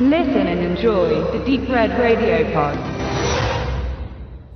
[0.00, 2.76] Listen and enjoy the Deep Red Radio Pod.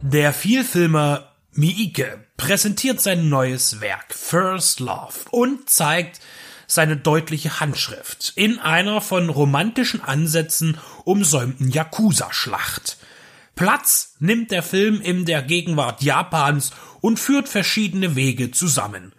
[0.03, 6.19] Der Vielfilmer Miike präsentiert sein neues Werk First Love und zeigt
[6.67, 12.96] seine deutliche Handschrift in einer von romantischen Ansätzen umsäumten Yakuza-Schlacht.
[13.55, 19.12] Platz nimmt der Film in der Gegenwart Japans und führt verschiedene Wege zusammen.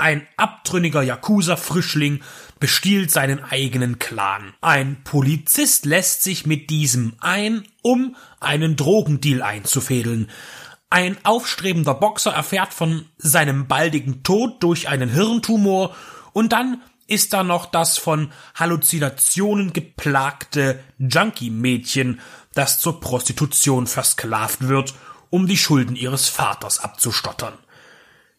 [0.00, 2.20] Ein abtrünniger Yakuza-Frischling
[2.60, 4.54] bestiehlt seinen eigenen Clan.
[4.60, 10.30] Ein Polizist lässt sich mit diesem ein, um einen Drogendeal einzufädeln.
[10.88, 15.96] Ein aufstrebender Boxer erfährt von seinem baldigen Tod durch einen Hirntumor
[16.32, 22.20] und dann ist da noch das von Halluzinationen geplagte Junkie-Mädchen,
[22.54, 24.94] das zur Prostitution versklavt wird,
[25.30, 27.54] um die Schulden ihres Vaters abzustottern.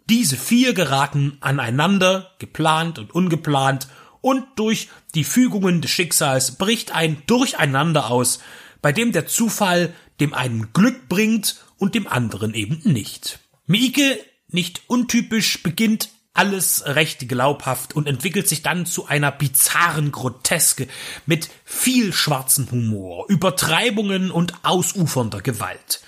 [0.09, 3.87] Diese vier geraten aneinander, geplant und ungeplant,
[4.21, 8.39] und durch die Fügungen des Schicksals bricht ein Durcheinander aus,
[8.81, 13.39] bei dem der Zufall dem einen Glück bringt und dem anderen eben nicht.
[13.67, 14.19] Miike,
[14.49, 20.87] nicht untypisch, beginnt alles recht glaubhaft und entwickelt sich dann zu einer bizarren Groteske
[21.27, 26.01] mit viel schwarzem Humor, Übertreibungen und ausufernder Gewalt.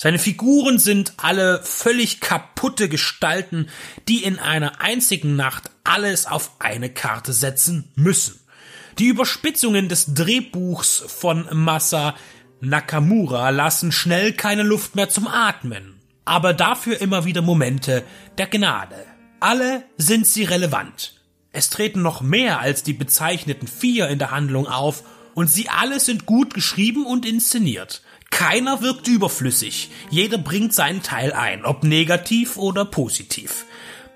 [0.00, 3.68] Seine Figuren sind alle völlig kaputte Gestalten,
[4.06, 8.38] die in einer einzigen Nacht alles auf eine Karte setzen müssen.
[9.00, 12.14] Die Überspitzungen des Drehbuchs von Masa
[12.60, 18.04] Nakamura lassen schnell keine Luft mehr zum Atmen, aber dafür immer wieder Momente
[18.38, 19.04] der Gnade.
[19.40, 21.20] Alle sind sie relevant.
[21.50, 25.02] Es treten noch mehr als die bezeichneten vier in der Handlung auf,
[25.34, 28.02] und sie alle sind gut geschrieben und inszeniert.
[28.30, 29.90] Keiner wirkt überflüssig.
[30.10, 33.64] Jeder bringt seinen Teil ein, ob negativ oder positiv.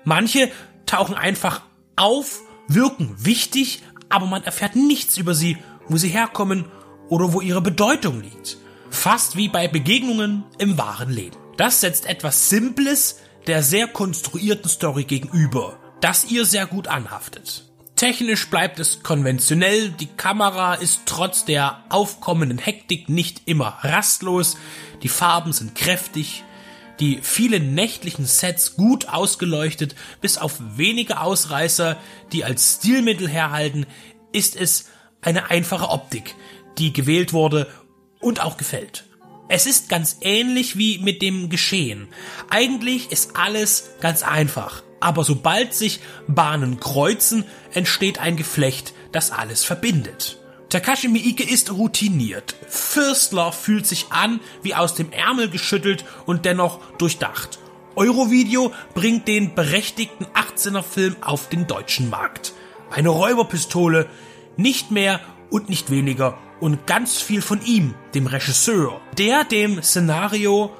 [0.03, 0.51] Manche
[0.85, 1.61] tauchen einfach
[1.95, 6.65] auf, wirken wichtig, aber man erfährt nichts über sie, wo sie herkommen
[7.09, 8.57] oder wo ihre Bedeutung liegt.
[8.89, 11.37] Fast wie bei Begegnungen im wahren Leben.
[11.57, 17.72] Das setzt etwas Simples der sehr konstruierten Story gegenüber, das ihr sehr gut anhaftet.
[18.03, 24.57] Technisch bleibt es konventionell, die Kamera ist trotz der aufkommenden Hektik nicht immer rastlos,
[25.03, 26.43] die Farben sind kräftig,
[26.99, 31.95] die vielen nächtlichen Sets gut ausgeleuchtet, bis auf wenige Ausreißer,
[32.33, 33.85] die als Stilmittel herhalten,
[34.33, 34.89] ist es
[35.21, 36.35] eine einfache Optik,
[36.79, 37.71] die gewählt wurde
[38.19, 39.05] und auch gefällt.
[39.47, 42.09] Es ist ganz ähnlich wie mit dem Geschehen.
[42.49, 47.43] Eigentlich ist alles ganz einfach aber sobald sich Bahnen kreuzen,
[47.73, 50.39] entsteht ein Geflecht, das alles verbindet.
[50.69, 52.55] Takashi Miike ist routiniert.
[52.67, 57.59] First Love fühlt sich an wie aus dem Ärmel geschüttelt und dennoch durchdacht.
[57.95, 62.53] Eurovideo bringt den berechtigten 18er Film auf den deutschen Markt.
[62.89, 64.07] Eine Räuberpistole,
[64.57, 65.19] nicht mehr
[65.51, 70.71] und nicht weniger und ganz viel von ihm, dem Regisseur, der dem Szenario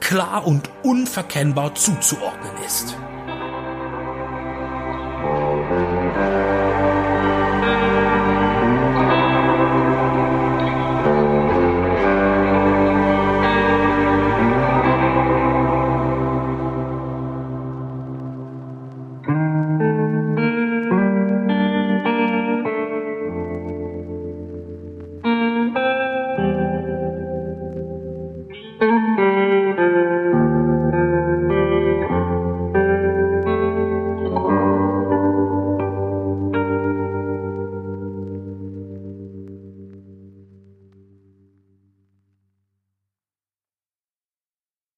[0.00, 2.96] klar und unverkennbar zuzuordnen ist.